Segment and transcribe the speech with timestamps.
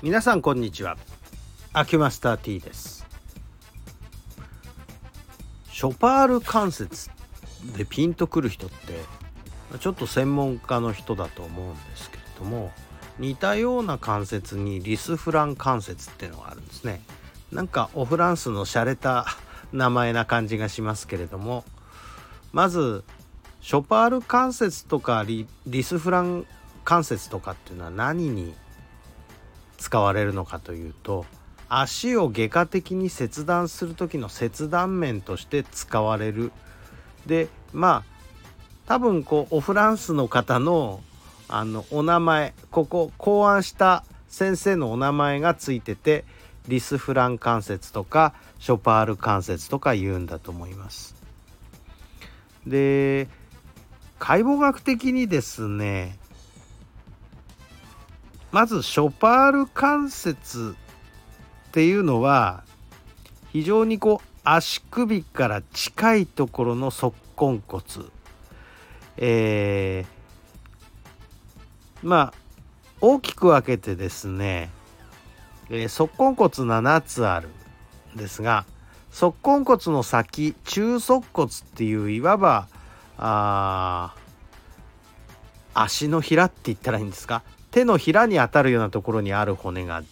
[0.00, 0.96] 皆さんこんにちは。
[1.72, 3.04] アキュマスター T です。
[5.72, 7.10] ショパール関節
[7.76, 8.76] でピンとくる人って
[9.80, 12.70] ちょっと専門家の人だと思うんですけれども
[13.18, 17.00] 似たような関節にリスフラン関節っていうのがあるんですね。
[17.50, 19.26] なんかオフランスの洒落た
[19.72, 21.64] 名前な感じがしますけれども
[22.52, 23.02] まず
[23.60, 26.46] ショパール関節とかリスフラン
[26.84, 28.54] 関節とかっていうのは何に
[29.78, 31.24] 使われるのかというと
[31.70, 36.52] 足を外科的に切断する時の切断面として使われる
[37.26, 38.18] でまあ
[38.86, 41.00] 多分こうオフランスの方の
[41.50, 46.26] あのお名前ここ考案した先生のお名前がついてて
[46.68, 51.14] リスフラン関節とかショパール関節とか言うんだと思います。
[52.66, 53.28] で
[54.18, 56.18] 解剖学的にですね
[58.50, 60.74] まずショパール関節
[61.68, 62.64] っていうのは
[63.52, 67.82] 非常にこう足首から近いところの足根骨。
[69.18, 72.34] えー、まあ
[73.00, 74.70] 大きく分けてですね、
[75.68, 77.48] えー、足根骨7つある
[78.14, 78.64] んですが
[79.12, 82.68] 足根骨の先中足骨っていういわば
[83.18, 84.14] あ
[85.74, 87.42] 足のひらって言ったらいいんですか？
[87.78, 90.02] 手のひらに当たるようなところにある骨が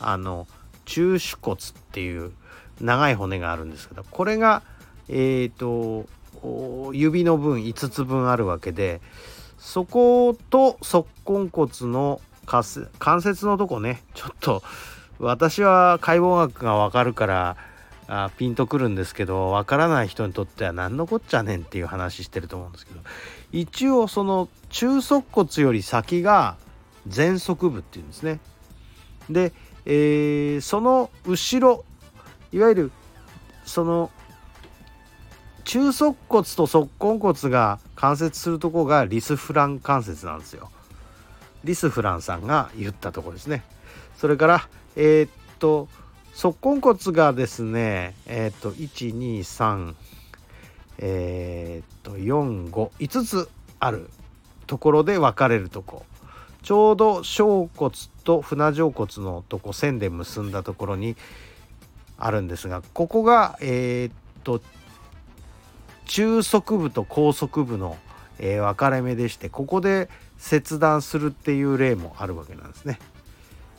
[0.00, 0.48] あの
[0.86, 2.32] 中手骨っていう
[2.80, 4.62] 長い骨があるんですけどこれが
[5.08, 6.06] えっ、ー、と
[6.92, 9.00] 指の分5つ分あるわけで
[9.56, 14.64] そこと足根骨の関節のとこねちょっと
[15.20, 17.56] 私は解剖学がわかるから
[18.08, 23.00] あピンとくるんですけどわからない人にとっては何のこっちゃねんっていう話してると思うんですけど
[23.52, 26.56] 一応その中足骨より先が
[27.14, 28.40] 前足部っていうんですね。
[29.30, 29.52] で、
[29.84, 31.84] えー、その後ろ
[32.52, 32.92] いわゆる
[33.64, 34.10] その
[35.64, 40.70] 中足骨と足根骨が関節するとこがリスフラン関節なんですよ。
[41.64, 43.64] リスフランさんが言ったとこですね。
[44.16, 45.88] それからえー、っと
[46.34, 49.94] 足根骨がですねえー、っと123
[50.98, 53.48] えー、っと455つ
[53.80, 54.08] ある
[54.66, 56.04] ところで分かれるとこ
[56.66, 57.94] ちょうど小骨
[58.24, 61.14] と船上骨のとこ線で結んだところに
[62.18, 64.12] あるんですがここがえー、っ
[64.42, 64.60] と
[66.06, 67.96] 中足部と高足部の、
[68.40, 72.98] えー、分かれ目でしてここで切断するっていう例もあるわけなんですね。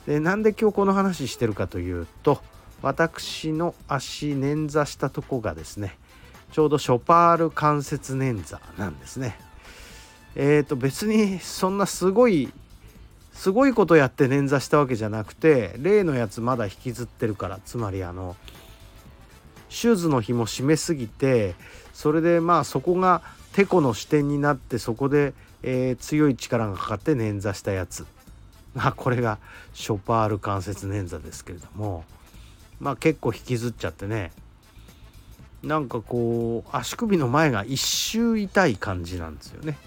[0.06, 2.40] でなんで今日この話してるかというと
[2.80, 5.98] 私の足捻挫したとこがですね
[6.52, 9.38] ちょうどショパール関節捻挫なんですね。
[10.36, 12.50] えー、と別にそんなすごい
[13.38, 18.34] すごいことやって捻挫したわけじゃなくて例のやつまだ引きずってるからつまりあの
[19.68, 21.54] シューズの紐締めすぎて
[21.92, 23.22] それでまあそこが
[23.52, 28.06] てこの支点になってそこで、えー、強い力がかかって捻挫したやつ
[28.74, 29.38] まあこれが
[29.72, 32.04] ショパール関節捻挫ですけれども
[32.80, 34.32] まあ結構引きずっちゃってね
[35.62, 39.78] なんかこう足首の前が一周痛い感じなんですよね。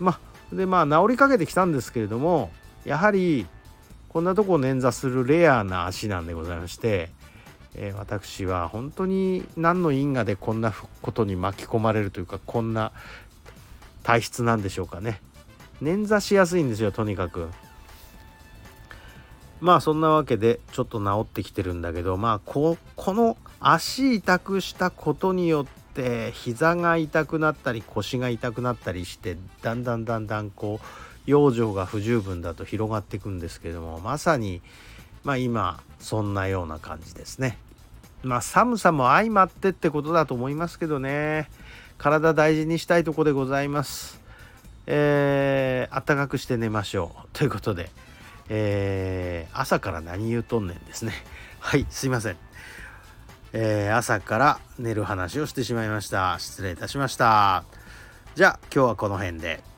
[0.00, 0.18] ま
[0.50, 2.50] あでまあ治りかけてきたんですけれども
[2.84, 3.46] やはり
[4.08, 7.10] こんなとこを捻挫するレアな足なんでございまして、
[7.74, 10.72] えー、私は本当に何の因果でこんな
[11.02, 12.92] ことに巻き込まれるというかこんな
[14.02, 15.20] 体質なんでしょうかね。
[15.82, 17.48] 捻挫しやすいんですよとにかく。
[19.60, 34.60] まあそんなわけでちょっと治ってきてるんだけどまあここの足痛くしたことによって膝が痛くなったり腰が痛くなったりしてだんだんだんだんこう養生が不十分だと広がっていくんですけどもまさに
[35.22, 37.58] まあ今そんなような感じですね。
[38.22, 41.48] まあ寒さも相まってってことだと思いますけどね
[41.98, 44.24] 体大事にしたいとこでございます。
[44.86, 47.90] えー、暖かくして寝ましょう ということで、
[48.48, 51.12] えー、朝から何言うとんねんですね。
[51.60, 52.36] はいすいません。
[53.52, 56.36] えー、朝から寝る話をしてしまいました。
[56.38, 57.64] 失礼いたしました。
[58.34, 59.73] じゃあ今日はこの辺で。